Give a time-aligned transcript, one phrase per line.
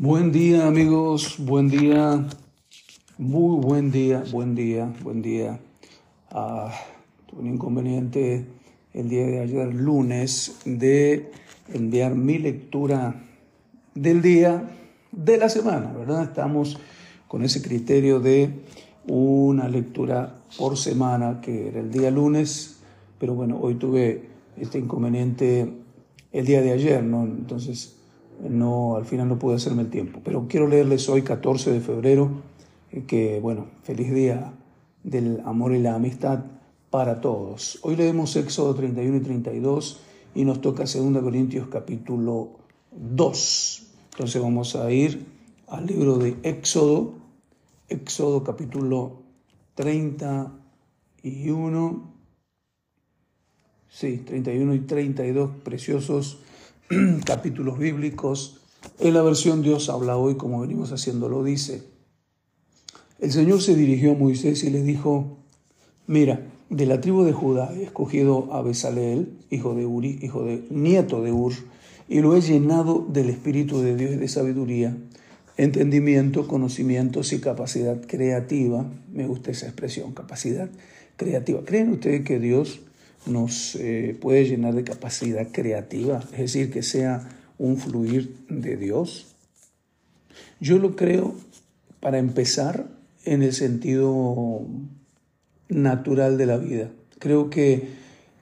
[0.00, 2.24] Buen día amigos, buen día,
[3.18, 5.58] muy buen día, buen día, buen día.
[6.30, 6.72] Ah,
[7.26, 8.46] tuve un inconveniente
[8.94, 11.32] el día de ayer, lunes, de
[11.74, 13.24] enviar mi lectura
[13.96, 14.70] del día
[15.10, 16.22] de la semana, ¿verdad?
[16.22, 16.78] Estamos
[17.26, 18.50] con ese criterio de
[19.08, 22.78] una lectura por semana, que era el día lunes,
[23.18, 25.72] pero bueno, hoy tuve este inconveniente
[26.30, 27.24] el día de ayer, ¿no?
[27.24, 27.97] Entonces
[28.40, 30.20] no, al final no pude hacerme el tiempo.
[30.24, 32.30] Pero quiero leerles hoy, 14 de febrero,
[32.92, 34.52] eh, que, bueno, feliz día
[35.02, 36.44] del amor y la amistad
[36.90, 37.78] para todos.
[37.82, 40.00] Hoy leemos Éxodo 31 y 32
[40.34, 42.50] y nos toca 2 Corintios capítulo
[42.92, 43.86] 2.
[44.12, 45.26] Entonces vamos a ir
[45.68, 47.14] al libro de Éxodo,
[47.88, 49.22] Éxodo capítulo
[49.74, 52.12] 31,
[53.88, 56.40] sí, 31 y 32, preciosos
[57.24, 58.60] capítulos bíblicos.
[58.98, 61.82] En la versión Dios habla hoy, como venimos haciéndolo, dice,
[63.18, 65.38] el Señor se dirigió a Moisés y le dijo,
[66.06, 70.64] mira, de la tribu de Judá he escogido a Besaleel, hijo de Uri, hijo de
[70.70, 71.52] nieto de Ur,
[72.08, 74.96] y lo he llenado del Espíritu de Dios y de sabiduría,
[75.56, 78.86] entendimiento, conocimientos y capacidad creativa.
[79.12, 80.70] Me gusta esa expresión, capacidad
[81.16, 81.60] creativa.
[81.64, 82.80] ¿Creen ustedes que Dios
[83.26, 89.34] nos eh, puede llenar de capacidad creativa, es decir, que sea un fluir de Dios.
[90.60, 91.34] Yo lo creo,
[92.00, 92.88] para empezar,
[93.24, 94.66] en el sentido
[95.68, 96.90] natural de la vida.
[97.18, 97.88] Creo que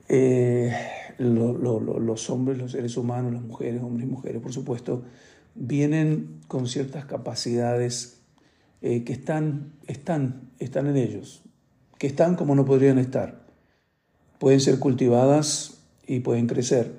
[0.09, 0.73] eh,
[1.19, 5.03] los hombres, los seres humanos, las mujeres, hombres y mujeres, por supuesto,
[5.55, 8.21] vienen con ciertas capacidades
[8.83, 11.43] eh, que están, están, están en ellos,
[11.99, 13.46] que están como no podrían estar
[14.39, 16.93] pueden ser cultivadas y pueden crecer.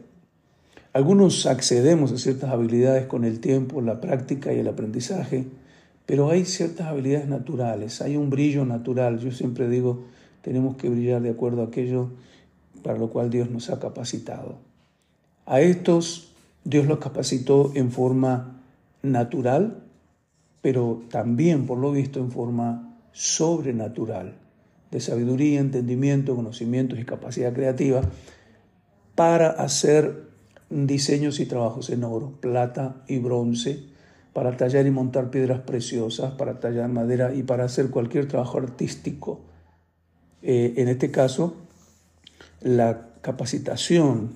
[0.94, 5.46] Algunos accedemos a ciertas habilidades con el tiempo, la práctica y el aprendizaje,
[6.06, 9.20] pero hay ciertas habilidades naturales, hay un brillo natural.
[9.20, 10.06] Yo siempre digo,
[10.42, 12.10] tenemos que brillar de acuerdo a aquello
[12.84, 14.56] para lo cual Dios nos ha capacitado.
[15.46, 16.34] A estos
[16.64, 18.62] Dios los capacitó en forma
[19.04, 19.84] natural,
[20.62, 24.34] pero también, por lo visto, en forma sobrenatural
[24.92, 28.02] de sabiduría, entendimiento, conocimientos y capacidad creativa
[29.16, 30.28] para hacer
[30.70, 33.84] diseños y trabajos en oro, plata y bronce,
[34.34, 39.42] para tallar y montar piedras preciosas, para tallar madera y para hacer cualquier trabajo artístico.
[40.44, 41.56] Eh, en este caso,
[42.62, 44.34] la capacitación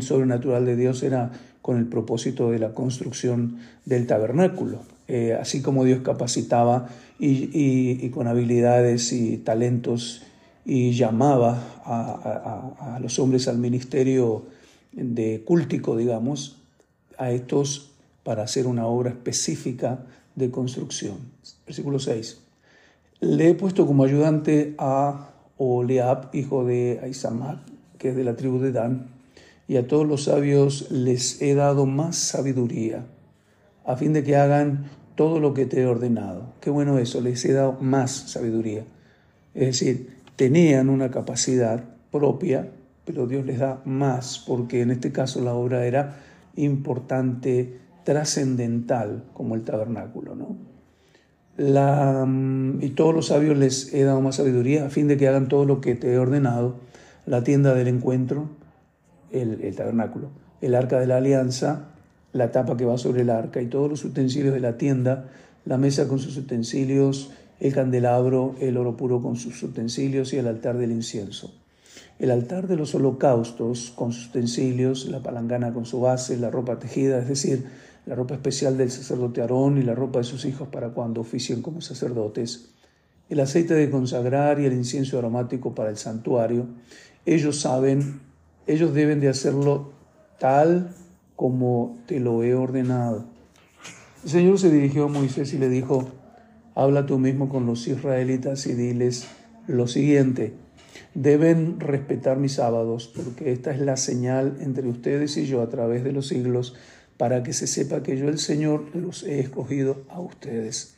[0.00, 1.32] sobrenatural de Dios era
[1.62, 4.82] con el propósito de la construcción del tabernáculo.
[5.06, 6.88] Eh, así como Dios capacitaba
[7.18, 10.22] y, con habilidades y talentos
[10.64, 14.46] y llamaba a, los hombres al ministerio
[14.92, 16.62] de cúltico, digamos,
[17.18, 17.90] a estos
[18.22, 21.18] para hacer una obra específica de construcción.
[21.66, 22.38] Versículo 6.
[23.20, 27.58] Le he puesto como ayudante a Oleab, hijo de Aizamac,
[27.98, 29.08] que es de la tribu de Dan,
[29.68, 33.04] y a todos los sabios les he dado más sabiduría
[33.84, 36.54] a fin de que hagan todo lo que te he ordenado.
[36.60, 38.84] Qué bueno eso, les he dado más sabiduría.
[39.54, 42.68] Es decir, tenían una capacidad propia,
[43.04, 46.16] pero Dios les da más, porque en este caso la obra era
[46.56, 50.34] importante, trascendental, como el tabernáculo.
[50.34, 50.56] ¿no?
[51.56, 55.28] La, mm, y todos los sabios les he dado más sabiduría a fin de que
[55.28, 56.76] hagan todo lo que te he ordenado,
[57.26, 58.48] la tienda del encuentro,
[59.30, 60.30] el, el tabernáculo,
[60.60, 61.93] el arca de la alianza,
[62.34, 65.30] la tapa que va sobre el arca y todos los utensilios de la tienda,
[65.64, 67.30] la mesa con sus utensilios,
[67.60, 71.54] el candelabro, el oro puro con sus utensilios y el altar del incienso.
[72.18, 76.78] El altar de los holocaustos con sus utensilios, la palangana con su base, la ropa
[76.78, 77.66] tejida, es decir,
[78.04, 81.62] la ropa especial del sacerdote Aarón y la ropa de sus hijos para cuando oficien
[81.62, 82.70] como sacerdotes,
[83.30, 86.66] el aceite de consagrar y el incienso aromático para el santuario.
[87.24, 88.20] Ellos saben,
[88.66, 89.92] ellos deben de hacerlo
[90.38, 90.90] tal
[91.36, 93.24] como te lo he ordenado.
[94.24, 96.08] El Señor se dirigió a Moisés y le dijo,
[96.74, 99.26] habla tú mismo con los israelitas y diles
[99.66, 100.54] lo siguiente,
[101.14, 106.04] deben respetar mis sábados, porque esta es la señal entre ustedes y yo a través
[106.04, 106.74] de los siglos,
[107.16, 110.96] para que se sepa que yo el Señor los he escogido a ustedes.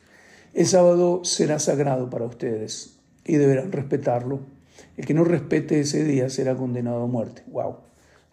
[0.53, 4.39] El sábado será sagrado para ustedes y deberán respetarlo.
[4.95, 7.43] El que no respete ese día será condenado a muerte.
[7.47, 7.77] Wow.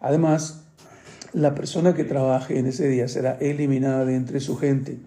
[0.01, 0.64] Además,
[1.35, 4.99] la persona que trabaje en ese día será eliminada de entre su gente.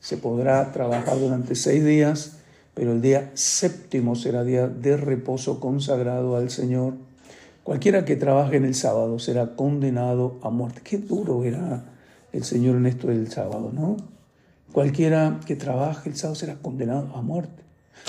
[0.00, 2.38] Se podrá trabajar durante seis días,
[2.74, 6.94] pero el día séptimo será día de reposo consagrado al Señor.
[7.62, 10.80] Cualquiera que trabaje en el sábado será condenado a muerte.
[10.82, 11.84] Qué duro era
[12.32, 13.96] el Señor en esto del sábado, ¿no?
[14.72, 17.62] Cualquiera que trabaje el sábado será condenado a muerte.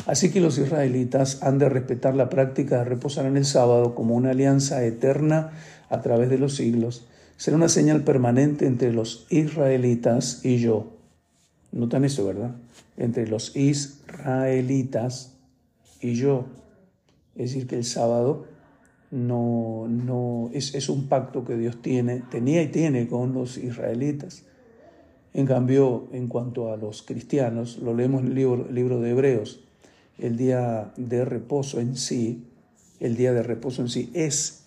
[0.05, 4.15] Así que los israelitas han de respetar la práctica de reposar en el sábado como
[4.15, 5.51] una alianza eterna
[5.89, 7.05] a través de los siglos.
[7.39, 10.87] Será una señal permanente entre los israelitas y yo.
[11.71, 12.53] Notan eso, ¿verdad?
[12.97, 15.37] Entre los israelitas
[16.01, 16.47] y yo.
[17.37, 18.45] Es decir, que el sábado
[19.09, 24.43] no, no es, es un pacto que Dios tiene, tenía y tiene con los israelitas.
[25.33, 29.11] En cambio, en cuanto a los cristianos, lo leemos en el libro, el libro de
[29.11, 29.63] Hebreos,
[30.17, 32.43] el día de reposo en sí,
[32.99, 34.65] el día de reposo en sí es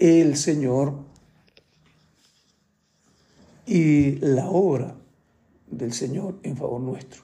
[0.00, 1.13] el Señor
[3.66, 4.94] y la obra
[5.70, 7.22] del Señor en favor nuestro.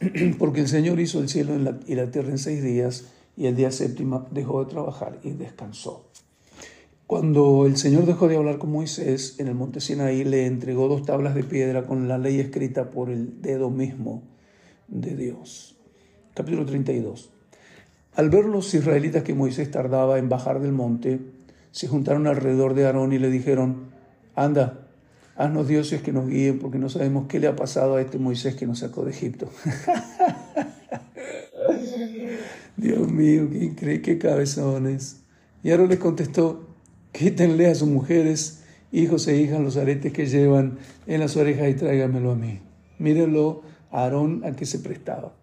[0.38, 1.54] Porque el Señor hizo el cielo
[1.86, 3.06] y la tierra en seis días
[3.36, 6.08] y el día séptimo dejó de trabajar y descansó.
[7.06, 11.04] Cuando el Señor dejó de hablar con Moisés en el monte Sinaí, le entregó dos
[11.04, 14.22] tablas de piedra con la ley escrita por el dedo mismo
[14.88, 15.76] de Dios.
[16.34, 17.30] Capítulo 32.
[18.14, 21.20] Al ver los israelitas que Moisés tardaba en bajar del monte,
[21.70, 23.90] se juntaron alrededor de Aarón y le dijeron,
[24.34, 24.81] anda,
[25.36, 28.54] haznos dioses que nos guíen porque no sabemos qué le ha pasado a este Moisés
[28.54, 29.48] que nos sacó de Egipto.
[32.76, 35.22] Dios mío, qué increíble, qué cabezones.
[35.62, 36.68] Y Aarón les contestó,
[37.12, 41.74] quítenle a sus mujeres, hijos e hijas los aretes que llevan en las orejas y
[41.74, 42.60] tráigamelo a mí.
[42.98, 45.34] Mírenlo Aarón a que se prestaba.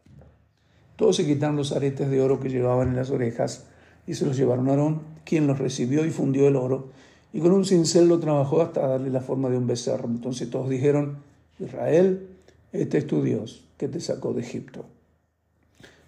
[0.96, 3.66] Todos se quitaron los aretes de oro que llevaban en las orejas
[4.06, 6.90] y se los llevaron a Aarón, quien los recibió y fundió el oro,
[7.32, 10.08] y con un cincel lo trabajó hasta darle la forma de un becerro.
[10.08, 11.18] Entonces todos dijeron,
[11.60, 12.28] Israel,
[12.72, 14.86] este es tu Dios que te sacó de Egipto.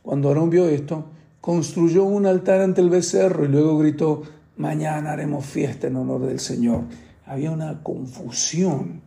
[0.01, 1.05] Cuando Aarón vio esto,
[1.39, 4.23] construyó un altar ante el becerro y luego gritó,
[4.57, 6.81] mañana haremos fiesta en honor del Señor.
[7.25, 9.01] Había una confusión,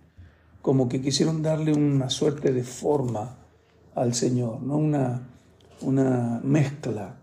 [0.63, 3.37] como que quisieron darle una suerte de forma
[3.95, 5.23] al Señor, no una,
[5.81, 7.17] una mezcla.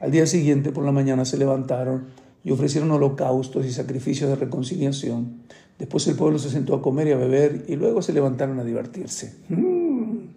[0.00, 2.06] Al día siguiente, por la mañana, se levantaron
[2.44, 5.40] y ofrecieron holocaustos y sacrificios de reconciliación.
[5.78, 8.64] Después el pueblo se sentó a comer y a beber y luego se levantaron a
[8.64, 9.34] divertirse.
[9.48, 10.28] Mm.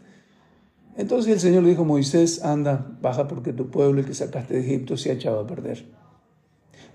[0.96, 4.56] Entonces el Señor le dijo a Moisés, anda, baja porque tu pueblo, el que sacaste
[4.56, 5.86] de Egipto, se ha echado a perder.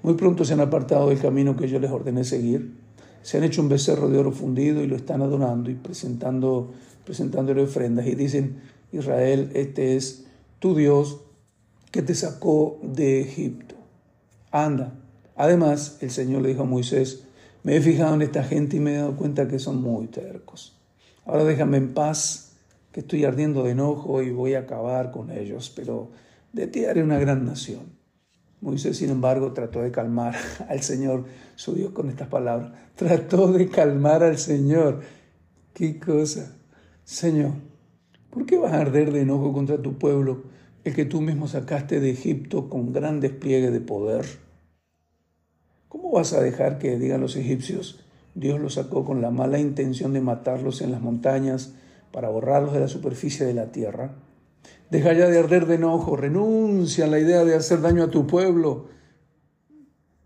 [0.03, 2.75] Muy pronto se han apartado del camino que yo les ordené seguir.
[3.23, 6.73] Se han hecho un becerro de oro fundido y lo están adorando y presentando,
[7.05, 8.07] presentándole ofrendas.
[8.09, 8.61] Y dicen,
[8.91, 10.25] Israel, este es
[10.59, 11.21] tu Dios
[11.93, 13.77] que te sacó de Egipto.
[14.51, 15.02] Anda.
[15.37, 17.25] Además, el Señor le dijo a Moisés,
[17.63, 20.77] me he fijado en esta gente y me he dado cuenta que son muy tercos.
[21.25, 22.53] Ahora déjame en paz,
[22.93, 26.11] que estoy ardiendo de enojo y voy a acabar con ellos, pero
[26.53, 28.03] de ti haré una gran nación.
[28.61, 30.37] Moisés, sin embargo, trató de calmar
[30.69, 31.25] al Señor,
[31.57, 32.73] su Dios, con estas palabras.
[32.95, 35.01] Trató de calmar al Señor.
[35.75, 36.55] ¿Qué cosa?
[37.05, 37.53] Señor,
[38.31, 40.45] ¿por qué vas a arder de enojo contra tu pueblo,
[40.85, 44.27] el que tú mismo sacaste de Egipto con gran despliegue de poder?
[45.93, 48.03] ¿Cómo vas a dejar que digan los egipcios,
[48.35, 51.75] Dios los sacó con la mala intención de matarlos en las montañas
[52.13, 54.15] para borrarlos de la superficie de la tierra?
[54.91, 58.27] Deja ya de arder de enojo, renuncia a la idea de hacer daño a tu
[58.27, 58.87] pueblo.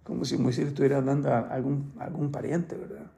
[0.05, 3.11] Como si Moisés estuviera a algún, algún pariente, ¿verdad?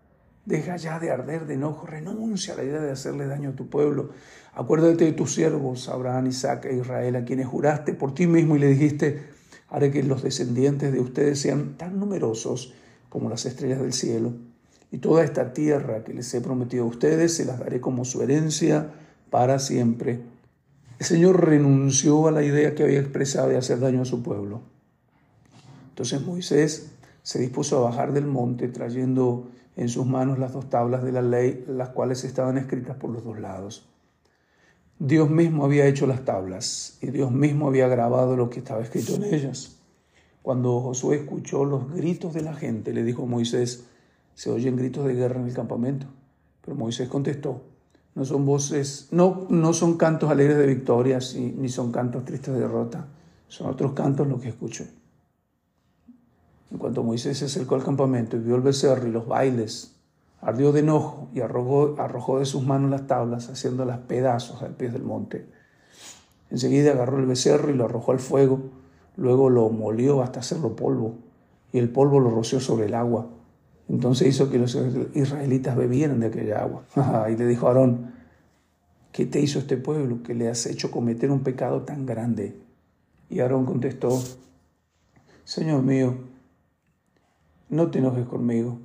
[0.46, 3.68] Deja ya de arder de enojo, renuncia a la idea de hacerle daño a tu
[3.68, 4.12] pueblo.
[4.54, 8.60] Acuérdate de tus siervos, Abraham, Isaac e Israel, a quienes juraste por ti mismo y
[8.60, 9.36] le dijiste,
[9.68, 12.74] haré que los descendientes de ustedes sean tan numerosos
[13.08, 14.32] como las estrellas del cielo.
[14.90, 18.22] Y toda esta tierra que les he prometido a ustedes se las daré como su
[18.22, 18.90] herencia
[19.30, 20.20] para siempre
[20.98, 24.62] el Señor renunció a la idea que había expresado de hacer daño a su pueblo.
[25.90, 26.90] Entonces Moisés
[27.22, 31.22] se dispuso a bajar del monte trayendo en sus manos las dos tablas de la
[31.22, 33.86] ley, las cuales estaban escritas por los dos lados.
[34.98, 39.14] Dios mismo había hecho las tablas y Dios mismo había grabado lo que estaba escrito
[39.14, 39.76] en ellas.
[40.42, 43.84] Cuando Josué escuchó los gritos de la gente, le dijo a Moisés,
[44.34, 46.06] se oyen gritos de guerra en el campamento.
[46.62, 47.62] Pero Moisés contestó,
[48.14, 52.60] no son voces, no, no son cantos alegres de victoria, ni son cantos tristes de
[52.60, 53.06] derrota,
[53.46, 54.84] son otros cantos los que escucho.
[56.70, 59.97] En cuanto Moisés se acercó al campamento y vio el becerro y los bailes,
[60.40, 64.90] ardió de enojo y arrojó, arrojó de sus manos las tablas, haciéndolas pedazos al pie
[64.90, 65.46] del monte.
[66.50, 68.60] Enseguida agarró el becerro y lo arrojó al fuego,
[69.16, 71.16] luego lo molió hasta hacerlo polvo,
[71.72, 73.28] y el polvo lo roció sobre el agua
[73.88, 74.76] entonces hizo que los
[75.14, 76.84] israelitas bebieran de aquella agua.
[77.30, 78.12] y le dijo a Aarón,
[79.12, 82.56] ¿qué te hizo este pueblo que le has hecho cometer un pecado tan grande?
[83.30, 84.22] Y Aarón contestó,
[85.44, 86.16] Señor mío,
[87.70, 88.78] no te enojes conmigo.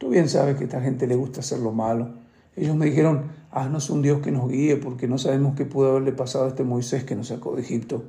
[0.00, 2.08] Tú bien sabes que a esta gente le gusta hacer lo malo.
[2.56, 6.12] Ellos me dijeron, haznos un Dios que nos guíe, porque no sabemos qué pudo haberle
[6.12, 8.02] pasado a este Moisés que nos sacó de Egipto.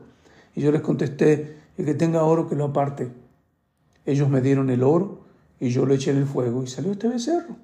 [0.56, 3.10] Y yo les contesté, el que tenga oro que lo aparte.
[4.06, 5.20] Ellos me dieron el oro
[5.60, 7.58] y yo lo eché en el fuego y salió este becerro.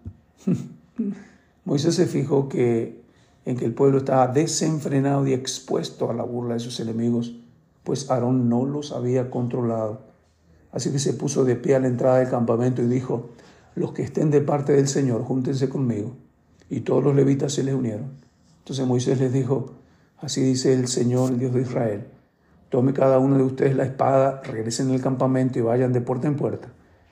[1.64, 3.02] Moisés se fijó que
[3.46, 7.38] en que el pueblo estaba desenfrenado y expuesto a la burla de sus enemigos,
[7.86, 10.02] pues Aarón no los había controlado.
[10.74, 13.30] Así que se puso de pie a la entrada del campamento y dijo,
[13.78, 16.16] los que estén de parte del Señor, júntense conmigo.
[16.70, 18.12] Y todos los levitas se les unieron.
[18.60, 19.74] Entonces Moisés les dijo,
[20.18, 22.08] así dice el Señor, el Dios de Israel,
[22.70, 26.36] tome cada uno de ustedes la espada, regresen al campamento y vayan de puerta en
[26.36, 26.68] puerta,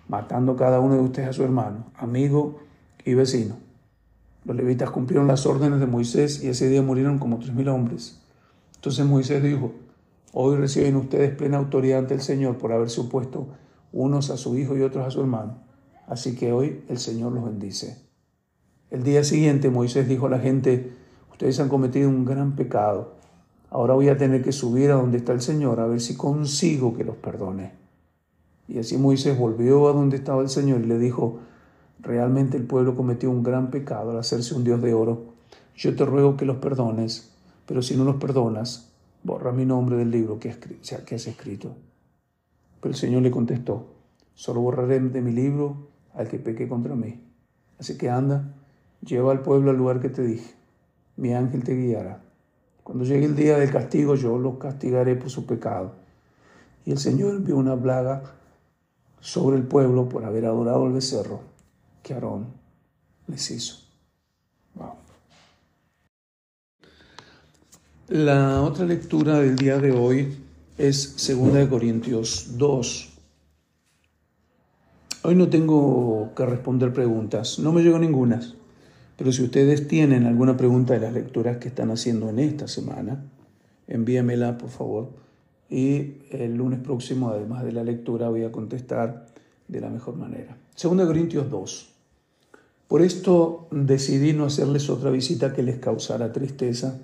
[0.10, 2.60] matando cada uno de ustedes a su hermano, amigo
[3.06, 3.66] y vecino
[4.46, 8.22] los levitas cumplieron las órdenes de Moisés y ese día murieron como tres mil hombres.
[8.76, 9.74] Entonces Moisés dijo,
[10.34, 13.48] hoy reciben ustedes plena autoridad ante el Señor por haberse opuesto
[13.92, 15.65] unos a su hijo y otros a su hermano.
[16.08, 17.98] Así que hoy el Señor los bendice.
[18.92, 20.94] El día siguiente Moisés dijo a la gente,
[21.32, 23.16] ustedes han cometido un gran pecado.
[23.70, 26.96] Ahora voy a tener que subir a donde está el Señor a ver si consigo
[26.96, 27.74] que los perdone.
[28.68, 31.40] Y así Moisés volvió a donde estaba el Señor y le dijo,
[32.06, 35.34] Realmente el pueblo cometió un gran pecado al hacerse un Dios de oro.
[35.76, 37.34] Yo te ruego que los perdones,
[37.66, 38.92] pero si no los perdonas,
[39.24, 41.76] borra mi nombre del libro que, has escrito.
[42.80, 43.88] Pero el Señor le contestó,
[44.36, 47.22] solo borraré de mi libro al que peque contra mí.
[47.80, 48.54] Así que anda,
[49.02, 50.54] lleva al pueblo al lugar que te dije.
[51.18, 52.22] Mi ángel te guiará.
[52.84, 55.94] Cuando llegue el día del castigo, yo los castigaré por su pecado.
[56.86, 58.24] Y el Señor envió una plaga
[59.20, 61.42] sobre el pueblo por haber adorado al becerro
[62.04, 62.46] que Aarón
[63.28, 63.86] les hizo.
[68.08, 70.38] La otra lectura del día de hoy
[70.78, 73.15] es 2 Corintios 2.
[75.28, 78.42] Hoy no tengo que responder preguntas, no me llegó ninguna,
[79.18, 83.26] pero si ustedes tienen alguna pregunta de las lecturas que están haciendo en esta semana,
[83.88, 85.10] envíamela por favor.
[85.68, 89.26] Y el lunes próximo, además de la lectura, voy a contestar
[89.68, 90.58] de la mejor manera.
[90.80, 91.90] 2 Corintios 2.
[92.88, 97.00] Por esto decidí no hacerles otra visita que les causara tristeza,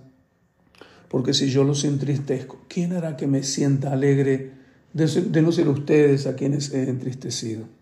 [1.10, 4.52] porque si yo los entristezco, ¿quién hará que me sienta alegre
[4.94, 7.81] de, no ser ustedes a quienes he entristecido?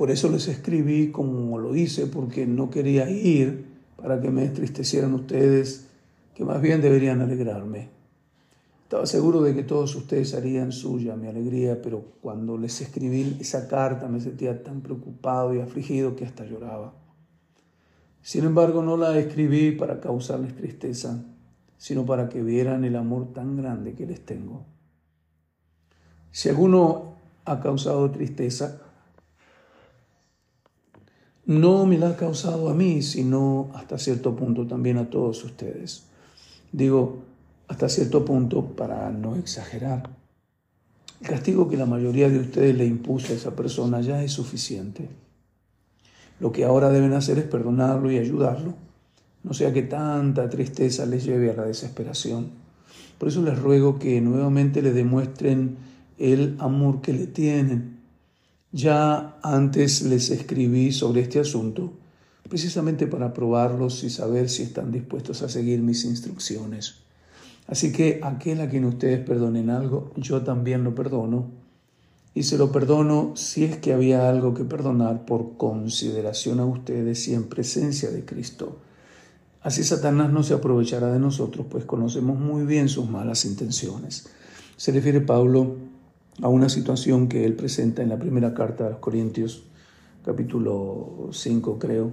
[0.00, 3.66] Por eso les escribí como lo hice, porque no quería ir
[3.96, 5.88] para que me entristecieran ustedes,
[6.34, 7.90] que más bien deberían alegrarme.
[8.84, 13.68] Estaba seguro de que todos ustedes harían suya mi alegría, pero cuando les escribí esa
[13.68, 16.94] carta me sentía tan preocupado y afligido que hasta lloraba.
[18.22, 21.22] Sin embargo, no la escribí para causarles tristeza,
[21.76, 24.64] sino para que vieran el amor tan grande que les tengo.
[26.30, 28.86] Si alguno ha causado tristeza,
[31.50, 36.04] no me la ha causado a mí, sino hasta cierto punto también a todos ustedes.
[36.70, 37.24] Digo,
[37.66, 40.10] hasta cierto punto para no exagerar.
[41.20, 45.08] El castigo que la mayoría de ustedes le impuso a esa persona ya es suficiente.
[46.38, 48.74] Lo que ahora deben hacer es perdonarlo y ayudarlo,
[49.42, 52.50] no sea que tanta tristeza les lleve a la desesperación.
[53.18, 55.78] Por eso les ruego que nuevamente le demuestren
[56.16, 57.99] el amor que le tienen.
[58.72, 61.92] Ya antes les escribí sobre este asunto,
[62.48, 66.96] precisamente para probarlos y saber si están dispuestos a seguir mis instrucciones.
[67.66, 71.50] Así que aquel a quien ustedes perdonen algo, yo también lo perdono.
[72.32, 77.26] Y se lo perdono si es que había algo que perdonar por consideración a ustedes
[77.26, 78.78] y en presencia de Cristo.
[79.62, 84.28] Así Satanás no se aprovechará de nosotros, pues conocemos muy bien sus malas intenciones.
[84.76, 85.89] Se refiere Pablo
[86.42, 89.64] a una situación que él presenta en la primera carta a los Corintios,
[90.24, 92.12] capítulo 5 creo,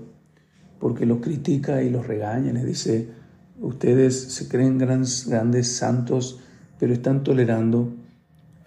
[0.79, 3.10] porque los critica y los regaña, les dice,
[3.60, 6.39] ustedes se creen grandes, grandes santos,
[6.79, 7.93] pero están tolerando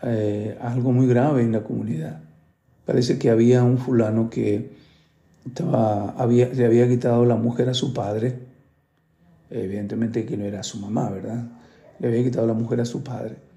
[0.02, 2.22] eh, algo muy grave en la comunidad.
[2.86, 4.72] Parece que había un fulano que
[5.46, 8.38] estaba, había, le había quitado la mujer a su padre,
[9.50, 11.44] evidentemente que no era su mamá, ¿verdad?
[11.98, 13.49] Le había quitado la mujer a su padre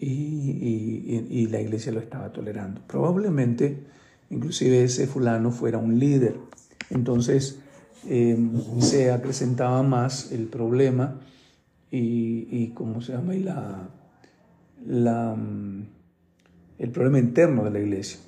[0.00, 2.80] y, la iglesia lo estaba tolerando.
[2.86, 3.78] Probablemente,
[4.30, 6.36] inclusive ese fulano fuera un líder.
[6.90, 7.58] Entonces,
[8.08, 11.20] Em, se acrecentaba más el problema
[11.90, 13.34] y, y ¿cómo se llama?
[13.34, 15.82] Y la, mm,
[16.78, 18.18] el problema interno de la iglesia.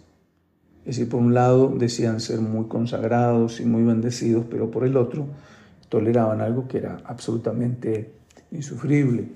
[0.81, 4.97] Es decir, por un lado decían ser muy consagrados y muy bendecidos, pero por el
[4.97, 5.26] otro
[5.88, 8.12] toleraban algo que era absolutamente
[8.50, 9.29] insufrible.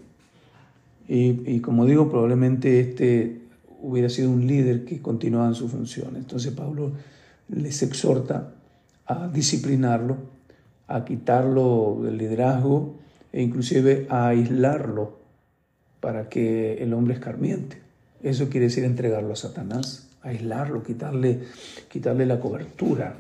[1.08, 3.40] Y, como digo, probablemente este
[3.80, 6.16] hubiera sido un líder que continuaba en su función.
[6.16, 6.92] Entonces Pablo
[7.48, 8.54] les exhorta
[9.06, 10.16] a disciplinarlo,
[10.88, 12.96] a quitarlo del liderazgo
[13.32, 15.18] e inclusive a aislarlo
[16.00, 17.78] para que el hombre escarmiente.
[18.22, 21.40] Eso quiere decir entregarlo a Satanás, aislarlo, quitarle,
[21.88, 23.14] quitarle la cobertura,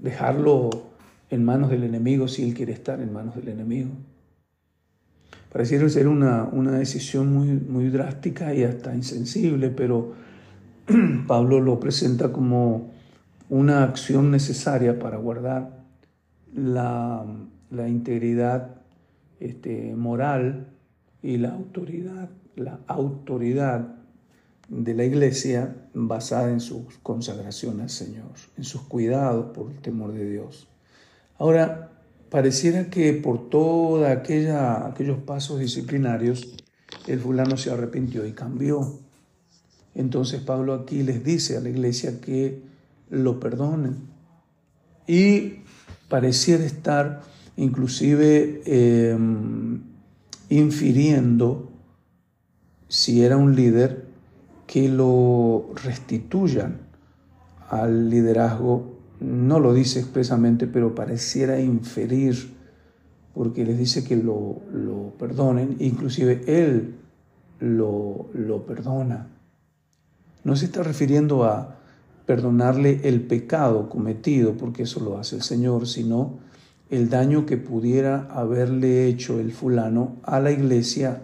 [0.00, 0.70] dejarlo
[1.30, 3.90] en manos del enemigo si él quiere estar en manos del enemigo.
[5.54, 10.14] Pareciera ser una, una decisión muy, muy drástica y hasta insensible, pero
[11.28, 12.90] Pablo lo presenta como
[13.48, 15.84] una acción necesaria para guardar
[16.52, 17.24] la,
[17.70, 18.82] la integridad
[19.38, 20.72] este, moral
[21.22, 23.94] y la autoridad, la autoridad
[24.68, 30.14] de la iglesia basada en su consagración al Señor, en sus cuidados por el temor
[30.14, 30.66] de Dios.
[31.38, 31.90] Ahora,
[32.34, 36.56] pareciera que por todos aquellos pasos disciplinarios,
[37.06, 38.98] el fulano se arrepintió y cambió.
[39.94, 42.60] Entonces Pablo aquí les dice a la iglesia que
[43.08, 43.98] lo perdonen.
[45.06, 45.60] Y
[46.08, 47.22] pareciera estar
[47.56, 49.82] inclusive em,
[50.48, 51.70] infiriendo,
[52.88, 54.06] si era un líder,
[54.66, 56.80] que lo restituyan
[57.70, 58.93] al liderazgo.
[59.24, 62.54] No lo dice expresamente, pero pareciera inferir,
[63.32, 66.94] porque les dice que lo, lo perdonen, inclusive él
[67.60, 69.28] lo, lo perdona.
[70.44, 71.76] No se está refiriendo a
[72.26, 76.38] perdonarle el pecado cometido, porque eso lo hace el Señor, sino
[76.90, 81.22] el daño que pudiera haberle hecho el fulano a la iglesia,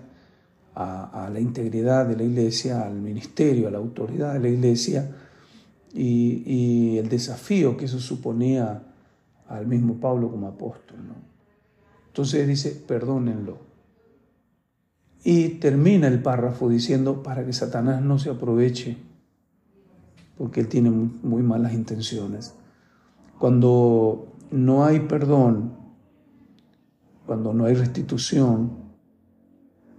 [0.75, 5.11] a, la integridad de la iglesia, al ministerio, a la autoridad de la iglesia,
[5.93, 8.83] y, el desafío que eso suponía
[9.49, 10.99] al mismo Pablo como apóstol.
[12.09, 13.59] Entonces dice, perdónenlo.
[15.25, 18.97] Y termina el párrafo diciendo, para que Satanás no se aproveche
[20.41, 22.55] porque Él tiene muy, malas intenciones.
[23.39, 25.75] Cuando no hay perdón,
[27.27, 28.71] cuando no hay restitución,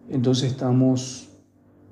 [0.09, 1.29] entonces estamos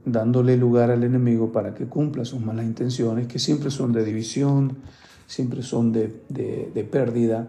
[0.06, 4.78] dándole lugar al enemigo para que cumpla sus malas intenciones, que siempre son de división,
[5.28, 7.48] siempre son de, de, pérdida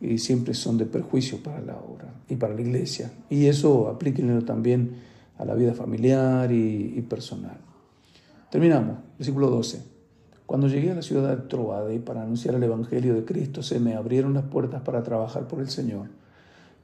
[0.00, 3.12] y siempre son de perjuicio para la obra y para la iglesia.
[3.28, 4.96] Y eso aplíquenlo también
[5.36, 7.58] a la vida familiar y, y personal.
[8.50, 9.82] Terminamos, versículo 12.
[10.46, 13.94] Cuando llegué a la ciudad de Troade para anunciar el Evangelio de Cristo, se me
[13.94, 16.08] abrieron las puertas para trabajar por el Señor.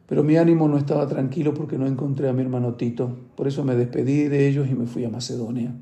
[0.07, 3.17] Pero mi ánimo no estaba tranquilo porque no encontré a mi hermano Tito.
[3.37, 5.75] Por eso me despedí de ellos y me fui a Macedonia.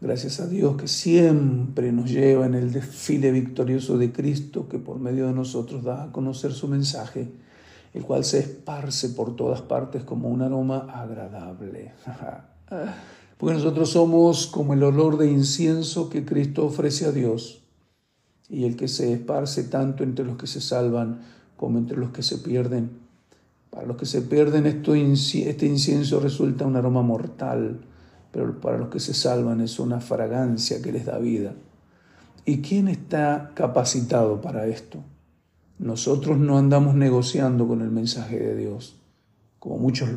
[0.00, 4.98] Gracias a Dios que siempre nos lleva en el desfile victorioso de Cristo que por
[4.98, 7.30] medio de nosotros da a conocer su mensaje,
[7.94, 11.92] el cual se esparce por todas partes como un aroma agradable.
[13.38, 17.62] Porque nosotros somos como el olor de incienso que Cristo ofrece a Dios
[18.48, 21.20] y el que se esparce tanto entre los que se salvan
[21.62, 22.90] como entre los que se pierden.
[23.70, 27.82] Para los que se pierden esto, este incienso resulta un aroma mortal,
[28.32, 31.54] pero para los que se salvan es una fragancia que les da vida.
[32.44, 35.04] ¿Y quién está capacitado para esto?
[35.78, 38.96] Nosotros no andamos negociando con el mensaje de Dios,
[39.60, 40.10] como muchos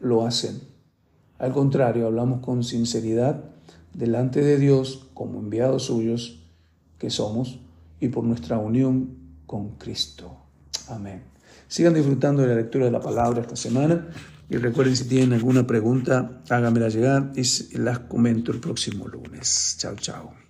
[0.00, 0.62] lo hacen.
[1.38, 3.44] Al contrario, hablamos con sinceridad
[3.92, 6.42] delante de Dios como enviados suyos
[6.96, 7.60] que somos
[8.00, 9.10] y por nuestra unión
[9.44, 10.40] con Cristo.
[10.88, 11.22] Amén.
[11.68, 14.08] Sigan disfrutando de la lectura de la palabra esta semana
[14.48, 19.76] y recuerden si tienen alguna pregunta, háganmela llegar y las comento el próximo lunes.
[19.78, 20.49] Chao, chao.